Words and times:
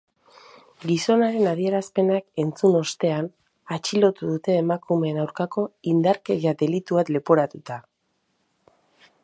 Gizonaren 0.91 1.49
adierazpenak 1.49 2.41
entzun 2.43 2.77
ostean, 2.79 3.27
atxilotu 3.77 4.29
dute 4.31 4.57
emakumeen 4.63 5.19
aurkako 5.25 5.67
indarkeria 5.95 6.55
delitua 6.63 7.05
leporatuta. 7.17 7.79